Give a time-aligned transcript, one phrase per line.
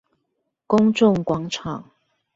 [0.65, 1.87] 公眾廣場